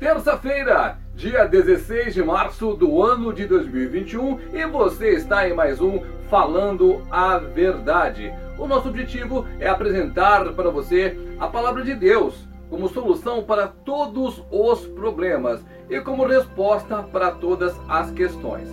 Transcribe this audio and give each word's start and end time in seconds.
Terça-feira, 0.00 0.96
dia 1.14 1.44
16 1.46 2.14
de 2.14 2.22
março 2.22 2.72
do 2.72 3.02
ano 3.02 3.34
de 3.34 3.44
2021, 3.44 4.38
e 4.54 4.64
você 4.64 5.10
está 5.10 5.46
em 5.46 5.52
mais 5.52 5.78
um 5.78 6.00
Falando 6.30 7.02
a 7.10 7.36
Verdade. 7.36 8.32
O 8.56 8.66
nosso 8.66 8.88
objetivo 8.88 9.46
é 9.58 9.68
apresentar 9.68 10.54
para 10.54 10.70
você 10.70 11.18
a 11.38 11.46
palavra 11.46 11.84
de 11.84 11.94
Deus 11.94 12.48
como 12.70 12.88
solução 12.88 13.42
para 13.42 13.68
todos 13.68 14.42
os 14.50 14.86
problemas 14.86 15.62
e 15.90 16.00
como 16.00 16.26
resposta 16.26 17.02
para 17.02 17.32
todas 17.32 17.78
as 17.86 18.10
questões. 18.10 18.70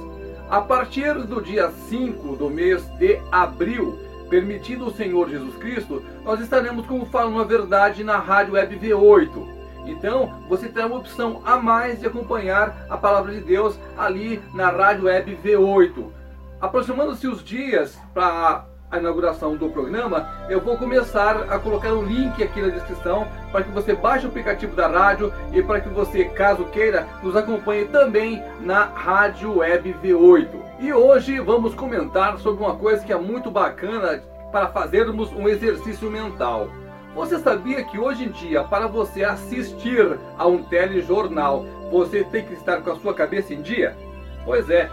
A 0.50 0.62
partir 0.62 1.14
do 1.14 1.42
dia 1.42 1.70
5 1.90 2.38
do 2.38 2.50
mês 2.50 2.88
de 2.98 3.20
abril, 3.34 4.00
permitido 4.30 4.86
o 4.86 4.94
Senhor 4.94 5.28
Jesus 5.28 5.58
Cristo, 5.58 6.02
nós 6.24 6.40
estaremos 6.40 6.86
como 6.86 7.06
Falando 7.06 7.42
a 7.42 7.44
Verdade 7.44 8.02
na 8.02 8.18
Rádio 8.18 8.54
Web 8.54 8.80
V8 8.80 9.57
então, 9.92 10.34
você 10.48 10.68
terá 10.68 10.88
uma 10.88 10.98
opção 10.98 11.42
a 11.46 11.58
mais 11.58 12.00
de 12.00 12.08
acompanhar 12.08 12.86
a 12.90 12.98
palavra 12.98 13.34
de 13.34 13.42
Deus 13.42 13.78
ali 13.98 14.42
na 14.54 14.70
Rádio 14.70 15.06
Web 15.06 15.38
V8. 15.44 16.06
Aproximando-se 16.60 17.28
os 17.28 17.44
dias 17.44 17.98
para 18.14 18.66
a 18.90 18.98
inauguração 18.98 19.56
do 19.56 19.70
programa, 19.70 20.30
eu 20.50 20.62
vou 20.62 20.78
começar 20.78 21.52
a 21.52 21.60
colocar 21.60 21.94
um 21.94 22.04
link 22.04 22.42
aqui 22.42 22.62
na 22.62 22.70
descrição 22.70 23.28
para 23.52 23.64
que 23.64 23.72
você 23.72 23.94
baixe 23.94 24.26
o 24.26 24.30
aplicativo 24.30 24.76
da 24.76 24.88
rádio 24.88 25.32
e 25.52 25.62
para 25.62 25.82
que 25.82 25.90
você, 25.90 26.26
caso 26.26 26.64
queira, 26.66 27.06
nos 27.22 27.36
acompanhe 27.36 27.86
também 27.86 28.42
na 28.62 28.86
Rádio 28.86 29.58
Web 29.58 29.96
V8. 30.02 30.48
E 30.80 30.94
hoje 30.94 31.40
vamos 31.40 31.76
comentar 31.76 32.38
sobre 32.38 32.64
uma 32.64 32.76
coisa 32.76 33.04
que 33.04 33.12
é 33.12 33.18
muito 33.18 33.52
bacana 33.52 34.22
para 34.52 34.68
fazermos 34.68 35.32
um 35.34 35.48
exercício 35.48 36.10
mental. 36.10 36.70
Você 37.18 37.40
sabia 37.40 37.84
que 37.84 37.98
hoje 37.98 38.26
em 38.26 38.30
dia, 38.30 38.64
para 38.64 38.86
você 38.86 39.24
assistir 39.24 40.20
a 40.38 40.46
um 40.46 40.62
telejornal, 40.62 41.66
você 41.90 42.24
tem 42.24 42.46
que 42.46 42.54
estar 42.54 42.80
com 42.82 42.92
a 42.92 42.96
sua 42.96 43.12
cabeça 43.12 43.56
em 43.56 43.62
dia? 43.64 43.98
Pois 44.46 44.70
é, 44.70 44.88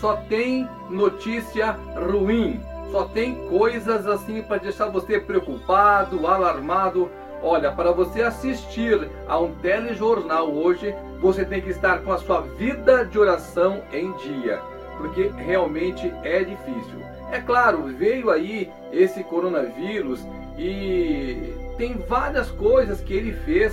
só 0.00 0.14
tem 0.28 0.68
notícia 0.88 1.76
ruim, 2.08 2.60
só 2.92 3.02
tem 3.06 3.34
coisas 3.48 4.06
assim 4.06 4.42
para 4.42 4.58
deixar 4.58 4.90
você 4.90 5.18
preocupado, 5.18 6.24
alarmado. 6.24 7.10
Olha, 7.42 7.72
para 7.72 7.90
você 7.90 8.22
assistir 8.22 9.10
a 9.26 9.40
um 9.40 9.56
telejornal 9.56 10.48
hoje, 10.48 10.94
você 11.20 11.44
tem 11.44 11.60
que 11.60 11.70
estar 11.70 11.98
com 11.98 12.12
a 12.12 12.18
sua 12.18 12.42
vida 12.42 13.04
de 13.04 13.18
oração 13.18 13.82
em 13.92 14.12
dia, 14.18 14.62
porque 14.96 15.32
realmente 15.36 16.14
é 16.22 16.44
difícil. 16.44 17.00
É 17.32 17.40
claro, 17.40 17.82
veio 17.88 18.30
aí 18.30 18.70
esse 18.92 19.24
coronavírus 19.24 20.24
e 20.58 21.54
tem 21.78 21.94
várias 22.08 22.50
coisas 22.50 23.00
que 23.00 23.14
ele 23.14 23.32
fez, 23.44 23.72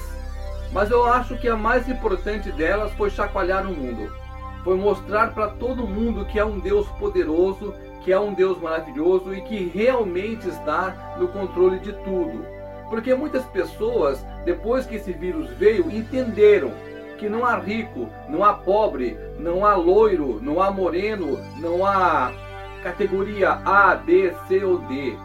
mas 0.72 0.92
eu 0.92 1.04
acho 1.04 1.36
que 1.38 1.50
a 1.50 1.56
mais 1.56 1.90
importante 1.90 2.52
delas 2.52 2.92
foi 2.94 3.10
chacoalhar 3.10 3.66
o 3.66 3.74
mundo. 3.74 4.14
Foi 4.64 4.78
mostrar 4.78 5.34
para 5.34 5.48
todo 5.48 5.88
mundo 5.88 6.26
que 6.26 6.38
é 6.38 6.46
um 6.46 6.60
Deus 6.60 6.88
poderoso, 7.00 7.74
que 8.04 8.14
é 8.14 8.20
um 8.20 8.34
Deus 8.34 8.62
maravilhoso 8.62 9.34
e 9.34 9.42
que 9.42 9.72
realmente 9.74 10.48
está 10.48 11.16
no 11.20 11.28
controle 11.28 11.80
de 11.80 11.92
tudo. 11.92 12.46
Porque 12.88 13.16
muitas 13.16 13.44
pessoas, 13.46 14.24
depois 14.46 14.86
que 14.86 14.96
esse 14.96 15.12
vírus 15.12 15.50
veio, 15.58 15.90
entenderam 15.90 16.72
que 17.18 17.28
não 17.28 17.44
há 17.44 17.58
rico, 17.58 18.08
não 18.30 18.44
há 18.44 18.54
pobre, 18.54 19.18
não 19.40 19.66
há 19.66 19.74
loiro, 19.76 20.40
não 20.40 20.62
há 20.62 20.70
moreno, 20.70 21.40
não 21.60 21.84
há 21.84 22.32
categoria 22.84 23.60
A, 23.66 23.96
B, 23.96 24.32
C 24.48 24.64
ou 24.64 24.78
D 24.80 25.18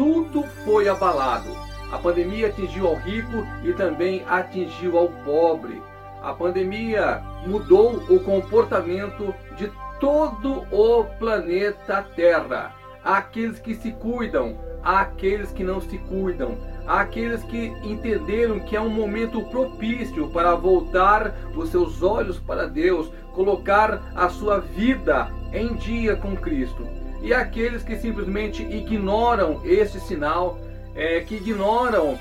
tudo 0.00 0.44
foi 0.64 0.88
abalado. 0.88 1.50
A 1.92 1.98
pandemia 1.98 2.46
atingiu 2.46 2.86
ao 2.86 2.94
rico 2.94 3.46
e 3.62 3.74
também 3.74 4.24
atingiu 4.26 4.96
ao 4.96 5.08
pobre. 5.26 5.82
A 6.22 6.32
pandemia 6.32 7.22
mudou 7.46 7.96
o 8.08 8.18
comportamento 8.20 9.34
de 9.58 9.70
todo 10.00 10.64
o 10.72 11.04
planeta 11.18 12.02
Terra. 12.16 12.74
Há 13.04 13.18
aqueles 13.18 13.58
que 13.58 13.74
se 13.74 13.92
cuidam, 13.92 14.56
há 14.82 15.00
aqueles 15.00 15.52
que 15.52 15.62
não 15.62 15.82
se 15.82 15.98
cuidam, 15.98 16.56
há 16.86 17.00
aqueles 17.00 17.42
que 17.44 17.66
entenderam 17.82 18.58
que 18.58 18.74
é 18.74 18.80
um 18.80 18.88
momento 18.88 19.42
propício 19.50 20.30
para 20.30 20.54
voltar 20.54 21.34
os 21.54 21.68
seus 21.68 22.02
olhos 22.02 22.38
para 22.38 22.66
Deus, 22.66 23.12
colocar 23.34 24.00
a 24.16 24.30
sua 24.30 24.60
vida 24.60 25.30
em 25.52 25.74
dia 25.74 26.16
com 26.16 26.34
Cristo 26.34 27.09
e 27.22 27.34
aqueles 27.34 27.82
que 27.82 27.96
simplesmente 27.96 28.62
ignoram 28.62 29.60
este 29.64 30.00
sinal, 30.00 30.58
é, 30.94 31.20
que 31.20 31.36
ignoram 31.36 32.18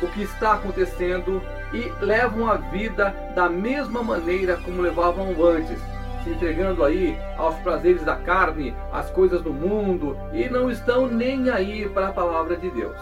o 0.00 0.06
que 0.08 0.22
está 0.22 0.54
acontecendo 0.54 1.42
e 1.72 1.92
levam 2.04 2.48
a 2.48 2.54
vida 2.54 3.14
da 3.34 3.48
mesma 3.48 4.02
maneira 4.02 4.56
como 4.56 4.80
levavam 4.80 5.34
antes, 5.44 5.78
se 6.24 6.30
entregando 6.30 6.84
aí 6.84 7.18
aos 7.36 7.56
prazeres 7.56 8.02
da 8.04 8.16
carne, 8.16 8.74
às 8.92 9.10
coisas 9.10 9.42
do 9.42 9.52
mundo 9.52 10.16
e 10.32 10.48
não 10.48 10.70
estão 10.70 11.06
nem 11.06 11.50
aí 11.50 11.88
para 11.88 12.08
a 12.08 12.12
palavra 12.12 12.56
de 12.56 12.70
Deus. 12.70 12.96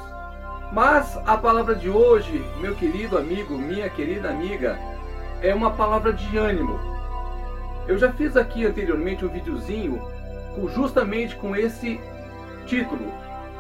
Mas 0.72 1.16
a 1.24 1.36
palavra 1.36 1.76
de 1.76 1.88
hoje, 1.88 2.44
meu 2.60 2.74
querido 2.74 3.16
amigo, 3.16 3.56
minha 3.56 3.88
querida 3.88 4.30
amiga, 4.30 4.76
é 5.40 5.54
uma 5.54 5.70
palavra 5.70 6.12
de 6.12 6.36
ânimo. 6.36 6.78
Eu 7.86 7.96
já 7.98 8.12
fiz 8.12 8.36
aqui 8.36 8.66
anteriormente 8.66 9.24
um 9.24 9.28
videozinho 9.28 10.02
justamente 10.74 11.36
com 11.36 11.54
esse 11.54 12.00
título, 12.66 13.12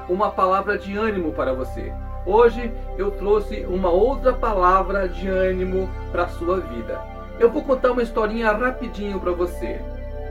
uma 0.08 0.30
palavra 0.30 0.78
de 0.78 0.96
ânimo 0.96 1.32
para 1.32 1.52
você. 1.52 1.92
Hoje 2.24 2.72
eu 2.98 3.10
trouxe 3.12 3.64
uma 3.68 3.90
outra 3.90 4.32
palavra 4.32 5.08
de 5.08 5.28
ânimo 5.28 5.88
para 6.10 6.24
a 6.24 6.28
sua 6.28 6.60
vida. 6.60 7.00
Eu 7.38 7.50
vou 7.50 7.62
contar 7.62 7.92
uma 7.92 8.02
historinha 8.02 8.52
rapidinho 8.52 9.20
para 9.20 9.32
você. 9.32 9.80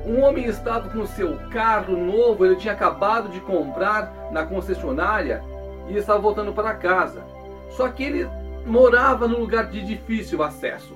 Um 0.06 0.22
homem 0.22 0.46
estava 0.46 0.90
com 0.90 1.06
seu 1.06 1.38
carro 1.52 1.96
novo, 1.96 2.46
ele 2.46 2.58
tinha 2.58 2.74
acabado 2.74 3.30
de 3.30 3.40
comprar 3.40 4.12
na 4.32 4.46
concessionária 4.46 5.42
e 5.88 5.96
estava 5.96 6.20
voltando 6.20 6.52
para 6.52 6.74
casa. 6.74 7.24
Só 7.72 7.88
que 7.88 8.04
ele 8.04 8.30
morava 8.66 9.28
num 9.28 9.40
lugar 9.40 9.68
de 9.68 9.82
difícil 9.82 10.44
acesso 10.44 10.96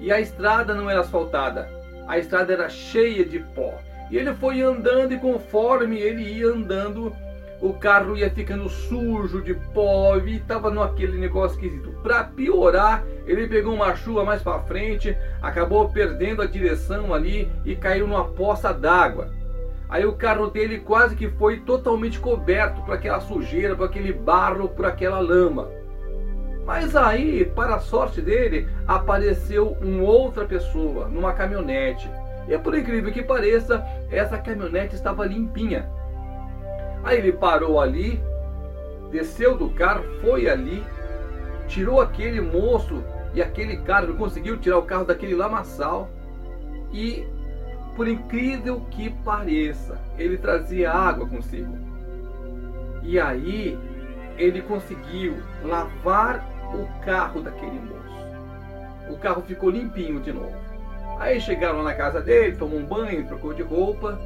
e 0.00 0.10
a 0.10 0.20
estrada 0.20 0.74
não 0.74 0.90
era 0.90 1.00
asfaltada, 1.00 1.70
a 2.08 2.18
estrada 2.18 2.52
era 2.52 2.68
cheia 2.68 3.24
de 3.24 3.38
pó. 3.38 3.72
E 4.12 4.18
ele 4.18 4.34
foi 4.34 4.60
andando 4.60 5.14
e 5.14 5.18
conforme 5.18 5.98
ele 5.98 6.22
ia 6.22 6.48
andando, 6.48 7.16
o 7.62 7.72
carro 7.72 8.14
ia 8.14 8.28
ficando 8.28 8.68
sujo 8.68 9.40
de 9.40 9.54
pó 9.72 10.18
e 10.18 10.36
estava 10.36 10.70
naquele 10.70 11.16
negócio 11.16 11.54
esquisito. 11.54 11.94
Para 12.02 12.24
piorar, 12.24 13.02
ele 13.26 13.48
pegou 13.48 13.72
uma 13.72 13.96
chuva 13.96 14.22
mais 14.22 14.42
para 14.42 14.60
frente, 14.64 15.16
acabou 15.40 15.88
perdendo 15.88 16.42
a 16.42 16.46
direção 16.46 17.14
ali 17.14 17.50
e 17.64 17.74
caiu 17.74 18.06
numa 18.06 18.26
poça 18.26 18.70
d'água. 18.70 19.30
Aí 19.88 20.04
o 20.04 20.12
carro 20.12 20.48
dele 20.48 20.80
quase 20.80 21.16
que 21.16 21.30
foi 21.30 21.60
totalmente 21.60 22.20
coberto 22.20 22.82
por 22.82 22.92
aquela 22.92 23.20
sujeira, 23.20 23.74
por 23.74 23.86
aquele 23.86 24.12
barro, 24.12 24.68
por 24.68 24.84
aquela 24.84 25.20
lama. 25.20 25.70
Mas 26.66 26.94
aí, 26.94 27.46
para 27.46 27.76
a 27.76 27.80
sorte 27.80 28.20
dele, 28.20 28.68
apareceu 28.86 29.74
uma 29.80 30.02
outra 30.02 30.44
pessoa 30.44 31.08
numa 31.08 31.32
caminhonete. 31.32 32.10
E 32.48 32.58
por 32.58 32.76
incrível 32.76 33.12
que 33.12 33.22
pareça, 33.22 33.84
essa 34.10 34.38
caminhonete 34.38 34.94
estava 34.94 35.24
limpinha. 35.26 35.88
Aí 37.04 37.18
ele 37.18 37.32
parou 37.32 37.80
ali, 37.80 38.22
desceu 39.10 39.56
do 39.56 39.70
carro, 39.70 40.04
foi 40.20 40.48
ali, 40.48 40.84
tirou 41.66 42.00
aquele 42.00 42.40
moço 42.40 43.02
e 43.34 43.42
aquele 43.42 43.78
carro, 43.78 44.06
ele 44.06 44.18
conseguiu 44.18 44.58
tirar 44.58 44.78
o 44.78 44.82
carro 44.82 45.04
daquele 45.04 45.34
lamaçal. 45.34 46.10
E 46.92 47.26
por 47.96 48.08
incrível 48.08 48.80
que 48.90 49.10
pareça, 49.24 49.98
ele 50.18 50.36
trazia 50.36 50.92
água 50.92 51.26
consigo. 51.26 51.76
E 53.02 53.18
aí 53.18 53.78
ele 54.36 54.62
conseguiu 54.62 55.36
lavar 55.64 56.46
o 56.74 57.04
carro 57.04 57.40
daquele 57.40 57.80
moço. 57.80 58.02
O 59.10 59.18
carro 59.18 59.42
ficou 59.42 59.70
limpinho 59.70 60.20
de 60.20 60.32
novo. 60.32 60.71
Aí 61.22 61.40
chegaram 61.40 61.84
na 61.84 61.94
casa 61.94 62.20
dele, 62.20 62.56
tomou 62.56 62.80
um 62.80 62.84
banho, 62.84 63.24
trocou 63.24 63.54
de 63.54 63.62
roupa 63.62 64.20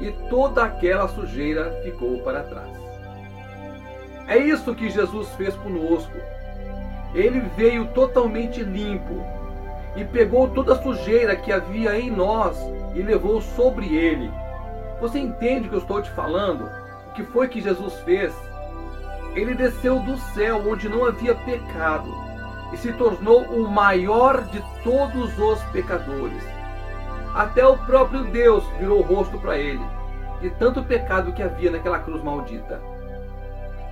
e 0.00 0.10
toda 0.30 0.64
aquela 0.64 1.06
sujeira 1.06 1.70
ficou 1.84 2.18
para 2.20 2.42
trás. 2.42 2.72
É 4.26 4.38
isso 4.38 4.74
que 4.74 4.88
Jesus 4.88 5.28
fez 5.34 5.54
conosco. 5.56 6.16
Ele 7.14 7.40
veio 7.58 7.88
totalmente 7.88 8.62
limpo 8.62 9.22
e 9.94 10.02
pegou 10.02 10.48
toda 10.48 10.72
a 10.72 10.82
sujeira 10.82 11.36
que 11.36 11.52
havia 11.52 12.00
em 12.00 12.10
nós 12.10 12.58
e 12.94 13.02
levou 13.02 13.42
sobre 13.42 13.94
ele. 13.94 14.32
Você 15.02 15.18
entende 15.18 15.66
o 15.66 15.68
que 15.68 15.76
eu 15.76 15.80
estou 15.80 16.00
te 16.00 16.10
falando? 16.12 16.70
O 17.10 17.12
que 17.12 17.22
foi 17.22 17.48
que 17.48 17.60
Jesus 17.60 17.96
fez? 18.00 18.32
Ele 19.34 19.54
desceu 19.54 20.00
do 20.00 20.16
céu 20.32 20.62
onde 20.66 20.88
não 20.88 21.04
havia 21.04 21.34
pecado 21.34 22.10
e 22.74 22.76
se 22.76 22.92
tornou 22.92 23.42
o 23.42 23.70
maior 23.70 24.42
de 24.42 24.62
todos 24.82 25.38
os 25.38 25.62
pecadores. 25.70 26.42
Até 27.32 27.64
o 27.64 27.78
próprio 27.78 28.24
Deus 28.24 28.64
virou 28.78 28.98
o 28.98 29.02
rosto 29.02 29.38
para 29.38 29.56
ele, 29.56 29.80
de 30.40 30.50
tanto 30.50 30.82
pecado 30.82 31.32
que 31.32 31.42
havia 31.42 31.70
naquela 31.70 32.00
cruz 32.00 32.22
maldita. 32.22 32.80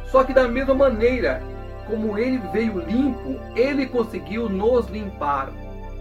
Só 0.07 0.25
que 0.25 0.35
da 0.35 0.49
mesma 0.49 0.75
maneira 0.75 1.41
como 1.87 2.19
ele 2.19 2.39
veio 2.53 2.81
limpo, 2.81 3.41
ele 3.55 3.87
conseguiu 3.87 4.49
nos 4.49 4.89
limpar. 4.89 5.51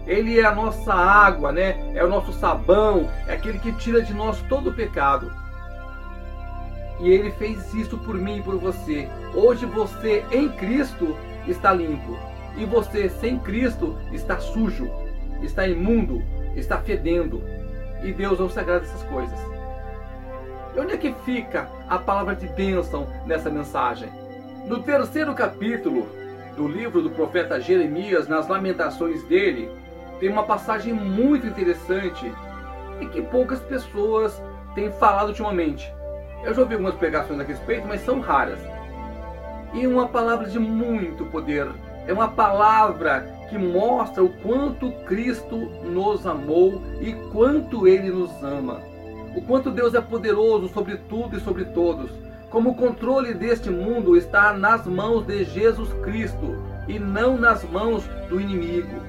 Ele 0.04 0.40
é 0.40 0.44
a 0.44 0.54
nossa 0.54 0.92
água, 0.92 1.52
né? 1.52 1.92
É 1.94 2.04
o 2.04 2.08
nosso 2.08 2.32
sabão, 2.32 3.08
é 3.28 3.34
aquele 3.34 3.60
que 3.60 3.72
tira 3.72 4.02
de 4.02 4.12
nós 4.12 4.40
todo 4.48 4.70
o 4.70 4.74
pecado. 4.74 5.32
E 6.98 7.08
ele 7.08 7.30
fez 7.32 7.72
isso 7.74 7.96
por 7.98 8.16
mim 8.16 8.38
e 8.38 8.42
por 8.42 8.58
você. 8.58 9.08
Hoje 9.34 9.66
você 9.66 10.24
em 10.32 10.48
Cristo 10.48 11.16
está 11.46 11.72
limpo. 11.72 12.31
E 12.56 12.64
você 12.64 13.08
sem 13.08 13.38
Cristo 13.38 13.98
está 14.12 14.38
sujo, 14.38 14.90
está 15.42 15.66
imundo, 15.66 16.22
está 16.54 16.78
fedendo. 16.78 17.42
E 18.02 18.12
Deus 18.12 18.38
não 18.38 18.48
se 18.48 18.58
agrada 18.58 18.80
dessas 18.80 19.02
coisas. 19.04 19.38
E 20.74 20.80
onde 20.80 20.94
é 20.94 20.96
que 20.96 21.12
fica 21.24 21.68
a 21.88 21.98
palavra 21.98 22.34
de 22.34 22.46
bênção 22.48 23.06
nessa 23.26 23.50
mensagem? 23.50 24.08
No 24.66 24.82
terceiro 24.82 25.34
capítulo 25.34 26.08
do 26.56 26.66
livro 26.68 27.02
do 27.02 27.10
profeta 27.10 27.60
Jeremias, 27.60 28.28
nas 28.28 28.48
lamentações 28.48 29.22
dele, 29.24 29.70
tem 30.20 30.28
uma 30.28 30.44
passagem 30.44 30.92
muito 30.92 31.46
interessante 31.46 32.32
e 33.00 33.06
que 33.06 33.20
poucas 33.20 33.60
pessoas 33.60 34.40
têm 34.74 34.90
falado 34.92 35.28
ultimamente. 35.28 35.92
Eu 36.44 36.54
já 36.54 36.62
ouvi 36.62 36.74
algumas 36.74 36.94
pregações 36.94 37.40
a 37.40 37.42
respeito, 37.42 37.86
mas 37.86 38.04
são 38.04 38.20
raras. 38.20 38.58
E 39.74 39.86
uma 39.86 40.08
palavra 40.08 40.48
de 40.48 40.58
muito 40.58 41.24
poder. 41.26 41.68
É 42.06 42.12
uma 42.12 42.28
palavra 42.28 43.26
que 43.48 43.58
mostra 43.58 44.24
o 44.24 44.28
quanto 44.28 44.90
Cristo 45.04 45.56
nos 45.84 46.26
amou 46.26 46.80
e 47.00 47.12
quanto 47.30 47.86
Ele 47.86 48.10
nos 48.10 48.30
ama. 48.42 48.80
O 49.36 49.42
quanto 49.42 49.70
Deus 49.70 49.94
é 49.94 50.00
poderoso 50.00 50.68
sobre 50.68 50.96
tudo 50.96 51.36
e 51.36 51.40
sobre 51.40 51.64
todos. 51.66 52.10
Como 52.50 52.70
o 52.70 52.74
controle 52.74 53.32
deste 53.32 53.70
mundo 53.70 54.16
está 54.16 54.52
nas 54.52 54.86
mãos 54.86 55.26
de 55.26 55.44
Jesus 55.44 55.92
Cristo 56.02 56.56
e 56.88 56.98
não 56.98 57.38
nas 57.38 57.62
mãos 57.64 58.04
do 58.28 58.40
inimigo. 58.40 59.00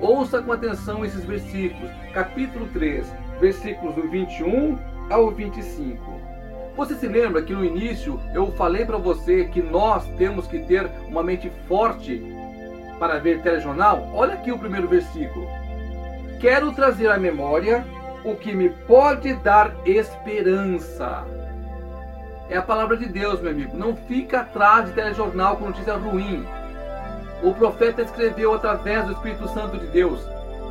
Ouça 0.00 0.42
com 0.42 0.52
atenção 0.52 1.04
esses 1.04 1.24
versículos, 1.24 1.90
capítulo 2.12 2.66
3, 2.72 3.06
versículos 3.40 3.94
do 3.94 4.08
21 4.10 4.78
ao 5.10 5.30
25. 5.30 6.13
Você 6.76 6.94
se 6.96 7.06
lembra 7.06 7.42
que 7.42 7.52
no 7.52 7.64
início 7.64 8.20
eu 8.34 8.50
falei 8.52 8.84
para 8.84 8.98
você 8.98 9.44
que 9.44 9.62
nós 9.62 10.04
temos 10.16 10.46
que 10.48 10.58
ter 10.58 10.90
uma 11.06 11.22
mente 11.22 11.50
forte 11.68 12.20
para 12.98 13.18
ver 13.18 13.42
telejornal? 13.42 14.10
Olha 14.12 14.34
aqui 14.34 14.50
o 14.50 14.58
primeiro 14.58 14.88
versículo. 14.88 15.46
Quero 16.40 16.72
trazer 16.72 17.10
à 17.10 17.16
memória 17.16 17.84
o 18.24 18.34
que 18.34 18.52
me 18.52 18.70
pode 18.70 19.34
dar 19.34 19.72
esperança. 19.86 21.24
É 22.50 22.56
a 22.56 22.62
palavra 22.62 22.96
de 22.96 23.06
Deus, 23.06 23.40
meu 23.40 23.52
amigo. 23.52 23.76
Não 23.76 23.94
fica 23.94 24.40
atrás 24.40 24.86
de 24.86 24.92
telejornal 24.92 25.56
com 25.56 25.66
notícia 25.66 25.94
ruim. 25.94 26.44
O 27.42 27.54
profeta 27.54 28.02
escreveu 28.02 28.52
através 28.52 29.04
do 29.04 29.12
Espírito 29.12 29.46
Santo 29.48 29.78
de 29.78 29.86
Deus: 29.86 30.20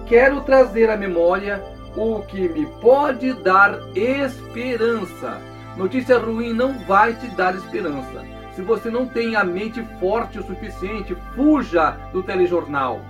Quero 0.05 0.41
trazer 0.41 0.89
à 0.89 0.97
memória 0.97 1.63
o 1.95 2.21
que 2.23 2.49
me 2.49 2.65
pode 2.81 3.33
dar 3.41 3.79
esperança. 3.95 5.52
Notícia 5.75 6.19
ruim 6.19 6.53
não 6.53 6.77
vai 6.79 7.13
te 7.13 7.27
dar 7.29 7.55
esperança. 7.55 8.23
Se 8.55 8.61
você 8.61 8.91
não 8.91 9.07
tem 9.07 9.35
a 9.35 9.43
mente 9.43 9.83
forte 9.99 10.37
o 10.37 10.43
suficiente, 10.43 11.17
fuja 11.35 11.91
do 12.11 12.21
telejornal. 12.21 13.01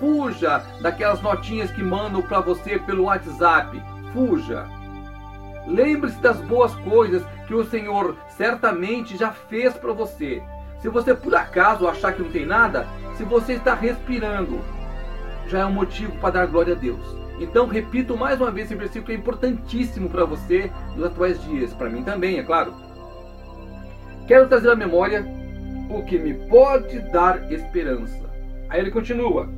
Fuja 0.00 0.58
daquelas 0.80 1.22
notinhas 1.22 1.70
que 1.70 1.82
mandam 1.82 2.20
para 2.22 2.40
você 2.40 2.78
pelo 2.78 3.04
WhatsApp. 3.04 3.80
Fuja. 4.12 4.66
Lembre-se 5.66 6.18
das 6.18 6.40
boas 6.40 6.74
coisas 6.76 7.24
que 7.46 7.54
o 7.54 7.64
Senhor 7.64 8.16
certamente 8.28 9.16
já 9.16 9.30
fez 9.30 9.74
para 9.74 9.92
você. 9.92 10.42
Se 10.80 10.88
você 10.88 11.14
por 11.14 11.34
acaso 11.34 11.88
achar 11.88 12.12
que 12.12 12.22
não 12.22 12.30
tem 12.30 12.44
nada, 12.44 12.86
se 13.16 13.24
você 13.24 13.54
está 13.54 13.74
respirando, 13.74 14.60
já 15.46 15.60
é 15.60 15.66
um 15.66 15.72
motivo 15.72 16.12
para 16.18 16.30
dar 16.30 16.46
glória 16.46 16.74
a 16.74 16.76
Deus. 16.76 17.25
Então, 17.38 17.66
repito 17.66 18.16
mais 18.16 18.40
uma 18.40 18.50
vez 18.50 18.66
esse 18.66 18.74
versículo 18.74 19.12
é 19.12 19.16
importantíssimo 19.16 20.08
para 20.08 20.24
você 20.24 20.70
nos 20.94 21.04
atuais 21.04 21.42
dias, 21.44 21.72
para 21.72 21.90
mim 21.90 22.02
também, 22.02 22.38
é 22.38 22.42
claro. 22.42 22.74
Quero 24.26 24.48
trazer 24.48 24.70
à 24.70 24.74
memória 24.76 25.24
o 25.90 26.02
que 26.02 26.18
me 26.18 26.34
pode 26.48 26.98
dar 27.10 27.50
esperança. 27.52 28.24
Aí 28.68 28.80
ele 28.80 28.90
continua: 28.90 29.48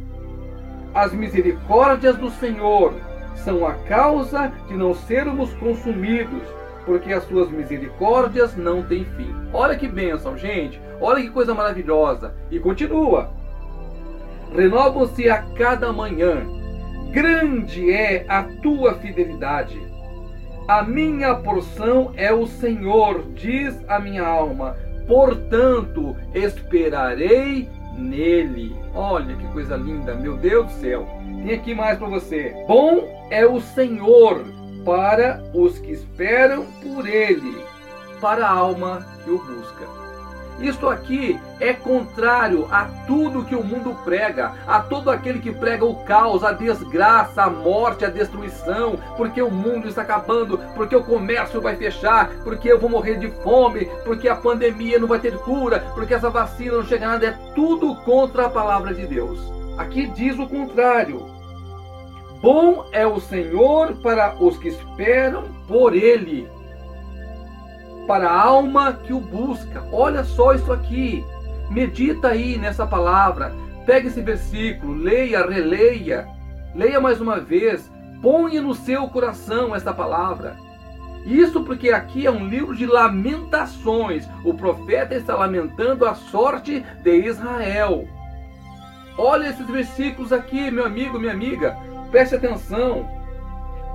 As 0.95 1.13
misericórdias 1.13 2.17
do 2.17 2.31
Senhor 2.31 2.95
são 3.37 3.67
a 3.67 3.75
causa 3.75 4.53
de 4.67 4.75
não 4.75 4.93
sermos 4.93 5.55
consumidos, 5.55 6.43
porque 6.85 7.13
as 7.13 7.25
suas 7.25 7.49
misericórdias 7.49 8.57
não 8.57 8.83
têm 8.83 9.05
fim. 9.05 9.35
Olha 9.53 9.77
que 9.77 9.87
bênção, 9.87 10.37
gente. 10.37 10.81
Olha 11.01 11.23
que 11.23 11.31
coisa 11.31 11.55
maravilhosa. 11.55 12.35
E 12.51 12.59
continua: 12.59 13.31
Renovam-se 14.55 15.31
a 15.31 15.43
cada 15.55 15.93
manhã 15.93 16.58
grande 17.11 17.93
é 17.93 18.25
a 18.29 18.43
tua 18.43 18.95
fidelidade. 18.95 19.81
A 20.67 20.83
minha 20.83 21.35
porção 21.35 22.13
é 22.15 22.33
o 22.33 22.47
Senhor, 22.47 23.25
diz 23.35 23.79
a 23.89 23.99
minha 23.99 24.27
alma, 24.27 24.77
portanto 25.07 26.15
esperarei 26.35 27.69
nele. 27.97 28.77
Olha 28.95 29.35
que 29.35 29.47
coisa 29.49 29.77
linda, 29.77 30.15
meu 30.15 30.37
Deus 30.37 30.67
do 30.67 30.73
céu. 30.73 31.09
Tem 31.43 31.55
aqui 31.55 31.75
mais 31.75 31.99
para 31.99 32.09
você. 32.09 32.55
Bom 32.67 33.27
é 33.31 33.47
o 33.47 33.61
Senhor 33.61 34.45
para 34.85 35.43
os 35.55 35.79
que 35.79 35.93
esperam 35.93 36.67
por 36.83 37.07
ele, 37.07 37.57
para 38.21 38.47
a 38.47 38.51
alma 38.51 39.07
que 39.25 39.31
o 39.31 39.39
busca. 39.39 40.08
Isto 40.61 40.89
aqui 40.89 41.39
é 41.61 41.73
contrário 41.73 42.67
a 42.71 42.85
tudo 43.07 43.45
que 43.45 43.55
o 43.55 43.63
mundo 43.63 43.97
prega, 44.05 44.55
a 44.67 44.81
todo 44.81 45.11
aquele 45.11 45.39
que 45.39 45.53
prega 45.53 45.85
o 45.85 46.03
caos, 46.05 46.43
a 46.43 46.53
desgraça, 46.53 47.43
a 47.43 47.51
morte, 47.51 48.05
a 48.05 48.11
destruição, 48.11 48.99
porque 49.17 49.41
o 49.41 49.51
mundo 49.51 49.89
está 49.89 50.03
acabando, 50.03 50.59
porque 50.75 50.97
o 50.97 51.05
comércio 51.05 51.61
vai 51.61 51.77
fechar, 51.77 52.31
porque 52.43 52.71
eu 52.71 52.79
vou 52.79 52.91
morrer 52.91 53.19
de 53.19 53.31
fome, 53.43 53.89
porque 54.05 54.29
a 54.29 54.35
pandemia 54.35 54.99
não 54.99 55.07
vai 55.07 55.21
ter 55.21 55.37
cura, 55.39 55.81
porque 55.95 56.15
essa 56.15 56.31
vacina 56.31 56.77
não 56.77 56.85
chega 56.85 57.07
nada, 57.07 57.27
é 57.27 57.53
tudo 57.55 57.95
contra 58.03 58.47
a 58.47 58.51
palavra 58.51 58.93
de 58.93 59.07
Deus. 59.07 59.39
Aqui 59.79 60.07
diz 60.09 60.37
o 60.39 60.49
contrário. 60.49 61.25
Bom 62.43 62.87
é 62.93 63.07
o 63.07 63.21
Senhor 63.21 63.95
para 63.97 64.35
os 64.41 64.59
que 64.59 64.69
esperam 64.69 65.45
por 65.67 65.95
Ele 65.95 66.49
para 68.09 68.31
a 68.31 68.43
alma 68.43 68.95
que 68.95 69.13
o 69.13 69.21
busca. 69.21 69.85
Olha 69.93 70.25
só 70.25 70.55
isso 70.55 70.73
aqui. 70.73 71.23
Medita 71.71 72.29
aí 72.29 72.57
nessa 72.57 72.87
palavra. 72.87 73.53
Pega 73.85 74.09
esse 74.09 74.23
versículo, 74.23 74.95
leia, 74.95 75.47
releia. 75.47 76.27
Leia 76.75 76.99
mais 76.99 77.21
uma 77.21 77.39
vez. 77.39 77.93
Ponha 78.23 78.63
no 78.63 78.75
seu 78.75 79.07
coração 79.09 79.77
esta 79.77 79.93
palavra. 79.93 80.57
Isso 81.27 81.63
porque 81.63 81.91
aqui 81.91 82.27
é 82.27 82.31
um 82.31 82.49
livro 82.49 82.75
de 82.75 82.87
lamentações. 82.87 84.27
O 84.43 84.55
profeta 84.55 85.15
está 85.15 85.37
lamentando 85.37 86.07
a 86.07 86.15
sorte 86.15 86.83
de 87.03 87.27
Israel. 87.27 88.09
Olha 89.19 89.49
esses 89.49 89.67
versículos 89.67 90.33
aqui, 90.33 90.71
meu 90.71 90.87
amigo, 90.87 91.19
minha 91.19 91.33
amiga. 91.33 91.77
Preste 92.11 92.37
atenção. 92.37 93.07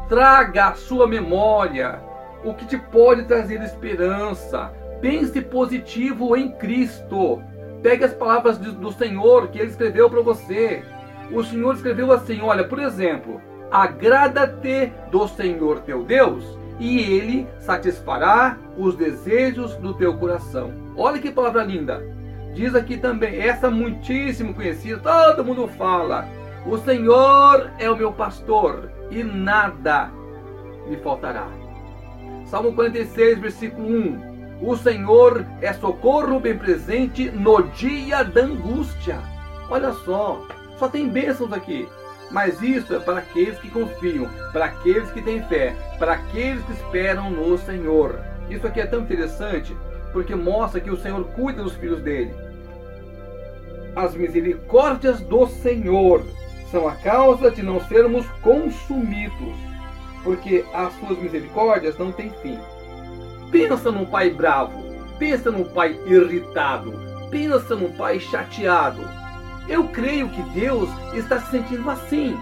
Traga 0.07 0.67
a 0.67 0.75
sua 0.75 1.07
memória 1.07 2.12
o 2.43 2.53
que 2.53 2.65
te 2.65 2.77
pode 2.77 3.23
trazer 3.23 3.62
esperança. 3.62 4.71
Pense 5.01 5.41
positivo 5.41 6.35
em 6.35 6.51
Cristo. 6.51 7.41
Pegue 7.81 8.05
as 8.05 8.13
palavras 8.13 8.57
do 8.57 8.91
Senhor 8.93 9.47
que 9.50 9.59
ele 9.59 9.69
escreveu 9.69 10.09
para 10.09 10.21
você. 10.21 10.83
O 11.31 11.43
Senhor 11.43 11.75
escreveu 11.75 12.12
assim: 12.12 12.41
olha, 12.41 12.63
por 12.63 12.79
exemplo, 12.79 13.41
agrada-te 13.71 14.91
do 15.12 15.27
Senhor 15.27 15.79
teu 15.81 16.03
Deus, 16.03 16.57
e 16.79 17.00
ele 17.00 17.47
satisfará 17.59 18.57
os 18.77 18.95
desejos 18.95 19.75
do 19.75 19.93
teu 19.93 20.17
coração. 20.17 20.71
Olha 20.95 21.19
que 21.19 21.31
palavra 21.31 21.63
linda. 21.63 22.01
Diz 22.53 22.75
aqui 22.75 22.97
também, 22.97 23.41
essa 23.41 23.69
muitíssimo 23.69 24.53
conhecida, 24.53 25.00
todo 25.00 25.43
mundo 25.43 25.67
fala. 25.67 26.27
O 26.65 26.77
Senhor 26.77 27.71
é 27.79 27.89
o 27.89 27.97
meu 27.97 28.13
pastor 28.13 28.89
e 29.09 29.23
nada 29.23 30.12
me 30.88 30.95
faltará. 30.97 31.62
Salmo 32.45 32.73
46, 32.73 33.39
versículo 33.39 33.88
1. 33.88 34.33
O 34.62 34.77
Senhor 34.77 35.45
é 35.62 35.73
socorro 35.73 36.39
bem 36.39 36.57
presente 36.57 37.29
no 37.31 37.63
dia 37.69 38.23
da 38.23 38.41
angústia. 38.41 39.19
Olha 39.69 39.91
só, 39.91 40.45
só 40.77 40.88
tem 40.88 41.09
bênçãos 41.09 41.51
aqui. 41.51 41.88
Mas 42.31 42.62
isso 42.62 42.95
é 42.95 43.00
para 43.00 43.19
aqueles 43.19 43.59
que 43.59 43.69
confiam, 43.69 44.27
para 44.51 44.65
aqueles 44.65 45.12
que 45.12 45.21
têm 45.21 45.43
fé, 45.43 45.75
para 46.00 46.13
aqueles 46.13 46.63
que 46.63 46.71
esperam 46.71 47.29
no 47.29 47.57
Senhor. 47.57 48.19
Isso 48.50 48.65
aqui 48.65 48.79
é 48.81 48.85
tão 48.85 49.01
interessante 49.01 49.75
porque 50.12 50.35
mostra 50.35 50.79
que 50.79 50.89
o 50.89 50.97
Senhor 50.97 51.23
cuida 51.35 51.63
dos 51.63 51.75
filhos 51.75 52.01
dele. 52.01 52.33
As 53.95 54.15
misericórdias 54.15 55.19
do 55.21 55.45
Senhor 55.47 56.23
são 56.71 56.88
a 56.88 56.95
causa 56.95 57.51
de 57.51 57.62
não 57.62 57.79
sermos 57.81 58.25
consumidos 58.41 59.72
porque 60.23 60.65
as 60.73 60.93
suas 60.93 61.17
misericórdias 61.19 61.97
não 61.97 62.11
têm 62.11 62.31
fim. 62.41 62.57
Pensa 63.51 63.91
num 63.91 64.05
pai 64.05 64.29
bravo, 64.29 64.83
pensa 65.19 65.51
num 65.51 65.65
pai 65.65 65.99
irritado, 66.05 66.93
pensa 67.29 67.75
num 67.75 67.91
pai 67.91 68.19
chateado. 68.19 69.01
Eu 69.67 69.87
creio 69.89 70.29
que 70.29 70.41
Deus 70.59 70.89
está 71.13 71.39
se 71.39 71.51
sentindo 71.51 71.89
assim, 71.89 72.37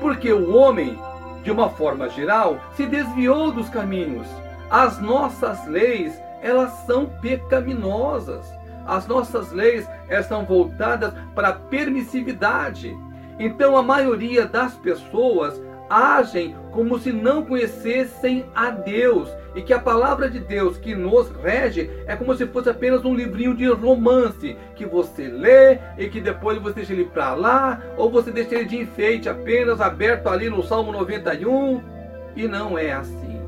porque 0.00 0.32
o 0.32 0.54
homem, 0.54 0.98
de 1.42 1.50
uma 1.50 1.70
forma 1.70 2.08
geral, 2.08 2.60
se 2.76 2.86
desviou 2.86 3.50
dos 3.50 3.68
caminhos. 3.68 4.26
As 4.70 5.00
nossas 5.00 5.66
leis, 5.66 6.20
elas 6.40 6.70
são 6.86 7.06
pecaminosas. 7.06 8.46
As 8.86 9.06
nossas 9.06 9.52
leis 9.52 9.88
estão 10.08 10.44
voltadas 10.44 11.14
para 11.34 11.48
a 11.48 11.52
permissividade. 11.52 12.96
Então 13.38 13.76
a 13.76 13.82
maioria 13.82 14.46
das 14.46 14.74
pessoas 14.74 15.60
agem 15.92 16.56
como 16.70 16.98
se 16.98 17.12
não 17.12 17.44
conhecessem 17.44 18.46
a 18.54 18.70
Deus 18.70 19.28
e 19.54 19.60
que 19.60 19.74
a 19.74 19.78
palavra 19.78 20.30
de 20.30 20.40
Deus 20.40 20.78
que 20.78 20.94
nos 20.94 21.30
rege 21.42 21.90
é 22.06 22.16
como 22.16 22.34
se 22.34 22.46
fosse 22.46 22.70
apenas 22.70 23.04
um 23.04 23.14
livrinho 23.14 23.54
de 23.54 23.66
romance 23.66 24.56
que 24.74 24.86
você 24.86 25.28
lê 25.28 25.78
e 25.98 26.08
que 26.08 26.18
depois 26.18 26.56
você 26.58 26.76
deixa 26.76 26.94
ele 26.94 27.04
para 27.04 27.34
lá 27.34 27.82
ou 27.98 28.10
você 28.10 28.30
deixa 28.30 28.54
ele 28.54 28.64
de 28.64 28.78
enfeite 28.78 29.28
apenas 29.28 29.82
aberto 29.82 30.28
ali 30.28 30.48
no 30.48 30.62
Salmo 30.62 30.92
91 30.92 31.82
e 32.34 32.48
não 32.48 32.78
é 32.78 32.92
assim. 32.92 33.42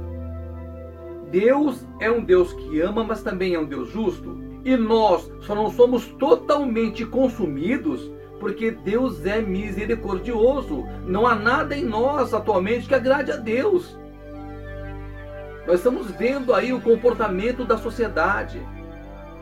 Deus 1.31 1.87
é 1.99 2.11
um 2.11 2.23
Deus 2.23 2.53
que 2.53 2.81
ama, 2.81 3.03
mas 3.03 3.23
também 3.23 3.55
é 3.55 3.59
um 3.59 3.65
Deus 3.65 3.89
justo 3.89 4.39
e 4.65 4.77
nós 4.77 5.31
só 5.41 5.55
não 5.55 5.71
somos 5.71 6.07
totalmente 6.19 7.07
consumidos 7.07 8.11
porque 8.45 8.71
Deus 8.71 9.25
é 9.25 9.41
misericordioso. 9.41 10.87
Não 11.07 11.27
há 11.27 11.35
nada 11.35 11.75
em 11.75 11.83
nós 11.83 12.35
atualmente 12.35 12.87
que 12.87 12.95
agrade 12.95 13.33
a 13.33 13.37
Deus. 13.37 13.99
Nós 15.67 15.77
estamos 15.77 16.11
vendo 16.11 16.53
aí 16.53 16.71
o 16.71 16.79
comportamento 16.79 17.65
da 17.65 17.79
sociedade. 17.79 18.61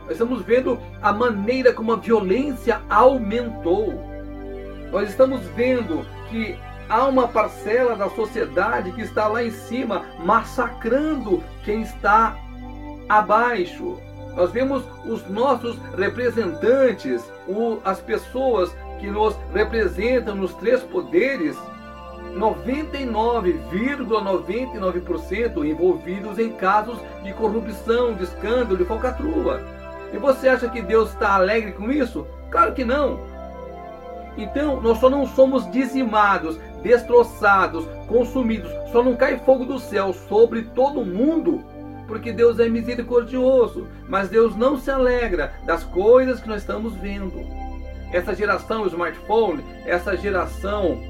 Nós 0.03 0.11
estamos 0.11 0.41
vendo 0.43 0.79
a 1.01 1.11
maneira 1.11 1.73
como 1.73 1.91
a 1.91 1.97
violência 1.97 2.81
aumentou. 2.89 4.01
Nós 4.89 5.09
estamos 5.09 5.41
vendo 5.47 6.05
que 6.29 6.57
há 6.87 7.05
uma 7.05 7.27
parcela 7.27 7.97
da 7.97 8.09
sociedade 8.09 8.93
que 8.93 9.01
está 9.01 9.27
lá 9.27 9.43
em 9.43 9.51
cima 9.51 10.05
massacrando 10.23 11.43
quem 11.65 11.81
está 11.81 12.37
abaixo. 13.09 13.99
Nós 14.33 14.49
vemos 14.51 14.83
os 15.05 15.27
nossos 15.29 15.77
representantes, 15.97 17.21
as 17.83 17.99
pessoas 17.99 18.73
que 19.03 19.11
nos 19.11 19.35
representam 19.53 20.33
nos 20.33 20.53
três 20.53 20.81
poderes, 20.81 21.57
99,99% 22.37 23.99
,99 24.79 25.65
envolvidos 25.69 26.39
em 26.39 26.53
casos 26.53 26.97
de 27.21 27.33
corrupção, 27.33 28.13
de 28.13 28.23
escândalo, 28.23 28.77
de 28.77 28.85
falcatrua. 28.85 29.59
E 30.13 30.17
você 30.17 30.47
acha 30.47 30.69
que 30.69 30.81
Deus 30.81 31.09
está 31.09 31.33
alegre 31.35 31.73
com 31.73 31.91
isso? 31.91 32.25
Claro 32.49 32.73
que 32.73 32.85
não. 32.85 33.19
Então, 34.37 34.79
nós 34.79 34.99
só 34.99 35.09
não 35.09 35.27
somos 35.27 35.69
dizimados, 35.69 36.57
destroçados, 36.81 37.85
consumidos, 38.07 38.71
só 38.93 39.03
não 39.03 39.17
cai 39.17 39.37
fogo 39.39 39.65
do 39.65 39.79
céu 39.79 40.13
sobre 40.13 40.61
todo 40.61 41.05
mundo, 41.05 41.61
porque 42.07 42.31
Deus 42.31 42.57
é 42.57 42.69
misericordioso, 42.69 43.85
mas 44.07 44.29
Deus 44.29 44.55
não 44.55 44.77
se 44.77 44.89
alegra 44.89 45.51
das 45.65 45.83
coisas 45.83 46.39
que 46.39 46.47
nós 46.47 46.61
estamos 46.61 46.95
vendo 46.95 47.62
essa 48.13 48.35
geração 48.35 48.85
smartphone, 48.85 49.63
essa 49.85 50.15
geração 50.15 51.01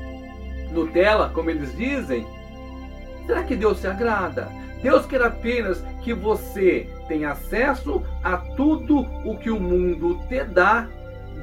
Nutella, 0.71 1.29
como 1.29 1.49
eles 1.49 1.75
dizem, 1.75 2.25
será 3.27 3.43
que 3.43 3.55
Deus 3.55 3.79
se 3.79 3.87
agrada? 3.87 4.47
Deus 4.81 5.05
quer 5.05 5.21
apenas 5.21 5.83
que 6.01 6.13
você 6.13 6.89
tenha 7.07 7.31
acesso 7.31 8.01
a 8.23 8.37
tudo 8.37 9.01
o 9.23 9.37
que 9.37 9.51
o 9.51 9.59
mundo 9.59 10.19
te 10.27 10.43
dá, 10.43 10.87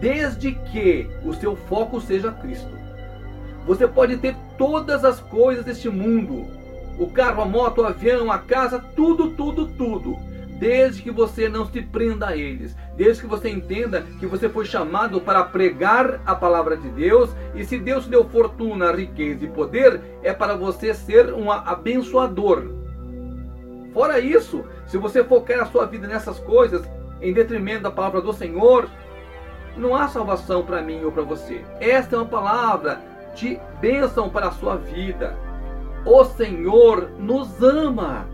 desde 0.01 0.53
que 0.53 1.09
o 1.25 1.33
seu 1.35 1.55
foco 1.55 2.01
seja 2.01 2.33
Cristo. 2.33 2.71
Você 3.67 3.87
pode 3.87 4.17
ter 4.17 4.35
todas 4.59 5.05
as 5.05 5.21
coisas 5.21 5.65
deste 5.65 5.89
mundo: 5.89 6.47
o 6.99 7.07
carro, 7.09 7.43
a 7.43 7.45
moto, 7.45 7.83
o 7.83 7.87
avião, 7.87 8.33
a 8.33 8.39
casa, 8.39 8.83
tudo, 8.97 9.31
tudo, 9.31 9.67
tudo 9.69 10.30
desde 10.61 11.03
que 11.03 11.11
você 11.11 11.49
não 11.49 11.65
se 11.65 11.81
prenda 11.81 12.29
a 12.29 12.37
eles, 12.37 12.77
desde 12.95 13.23
que 13.23 13.29
você 13.29 13.49
entenda 13.49 14.03
que 14.21 14.27
você 14.27 14.47
foi 14.47 14.67
chamado 14.67 15.19
para 15.19 15.43
pregar 15.43 16.21
a 16.27 16.35
palavra 16.35 16.77
de 16.77 16.91
Deus, 16.91 17.31
e 17.55 17.65
se 17.65 17.79
Deus 17.79 18.07
deu 18.07 18.29
fortuna, 18.29 18.93
riqueza 18.93 19.47
e 19.47 19.49
poder, 19.49 20.03
é 20.23 20.35
para 20.35 20.55
você 20.55 20.93
ser 20.93 21.33
um 21.33 21.51
abençoador. 21.51 22.65
Fora 23.95 24.21
isso, 24.21 24.63
se 24.87 24.99
você 24.99 25.25
focar 25.25 25.63
a 25.63 25.67
sua 25.67 25.87
vida 25.87 26.07
nessas 26.07 26.39
coisas, 26.39 26.87
em 27.23 27.33
detrimento 27.33 27.85
da 27.85 27.91
palavra 27.91 28.21
do 28.21 28.33
Senhor, 28.33 28.87
não 29.79 29.97
há 29.97 30.09
salvação 30.09 30.63
para 30.63 30.83
mim 30.83 31.03
ou 31.03 31.11
para 31.11 31.23
você. 31.23 31.65
Esta 31.81 32.17
é 32.17 32.19
uma 32.19 32.29
palavra 32.29 33.01
de 33.35 33.59
bênção 33.81 34.29
para 34.29 34.49
a 34.49 34.53
sua 34.53 34.77
vida. 34.77 35.35
O 36.05 36.23
Senhor 36.25 37.11
nos 37.19 37.63
ama. 37.63 38.29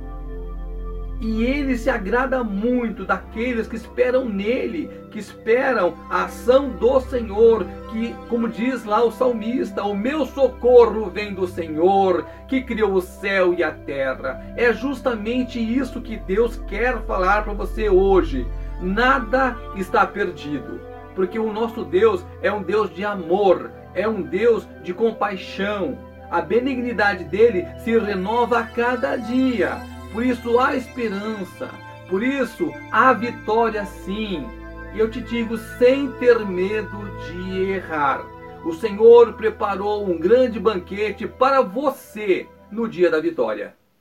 E 1.20 1.44
ele 1.44 1.78
se 1.78 1.88
agrada 1.88 2.44
muito 2.44 3.04
daqueles 3.04 3.66
que 3.66 3.76
esperam 3.76 4.28
nele, 4.28 4.90
que 5.10 5.18
esperam 5.18 5.94
a 6.10 6.24
ação 6.24 6.68
do 6.68 7.00
Senhor, 7.00 7.66
que, 7.90 8.14
como 8.28 8.48
diz 8.48 8.84
lá 8.84 9.02
o 9.02 9.10
salmista, 9.10 9.82
o 9.82 9.96
meu 9.96 10.26
socorro 10.26 11.08
vem 11.08 11.32
do 11.32 11.46
Senhor, 11.46 12.26
que 12.46 12.60
criou 12.60 12.92
o 12.92 13.00
céu 13.00 13.54
e 13.54 13.64
a 13.64 13.70
terra. 13.70 14.44
É 14.56 14.74
justamente 14.74 15.58
isso 15.58 16.02
que 16.02 16.18
Deus 16.18 16.56
quer 16.68 17.00
falar 17.04 17.44
para 17.44 17.54
você 17.54 17.88
hoje. 17.88 18.46
Nada 18.80 19.56
está 19.74 20.06
perdido, 20.06 20.80
porque 21.14 21.38
o 21.38 21.50
nosso 21.50 21.82
Deus 21.82 22.26
é 22.42 22.52
um 22.52 22.62
Deus 22.62 22.94
de 22.94 23.06
amor, 23.06 23.70
é 23.94 24.06
um 24.06 24.20
Deus 24.20 24.68
de 24.82 24.92
compaixão. 24.92 25.98
A 26.30 26.42
benignidade 26.42 27.24
dele 27.24 27.66
se 27.78 27.98
renova 27.98 28.58
a 28.58 28.66
cada 28.66 29.16
dia. 29.16 29.95
Por 30.12 30.24
isso 30.24 30.58
há 30.58 30.76
esperança, 30.76 31.70
por 32.08 32.22
isso 32.22 32.72
há 32.90 33.12
vitória 33.12 33.84
sim. 33.84 34.46
E 34.94 34.98
eu 34.98 35.10
te 35.10 35.20
digo 35.20 35.58
sem 35.78 36.10
ter 36.12 36.38
medo 36.46 36.98
de 37.26 37.70
errar. 37.70 38.24
O 38.64 38.72
Senhor 38.72 39.34
preparou 39.34 40.08
um 40.08 40.18
grande 40.18 40.58
banquete 40.58 41.26
para 41.26 41.60
você 41.60 42.46
no 42.70 42.88
dia 42.88 43.10
da 43.10 43.20
vitória. 43.20 43.74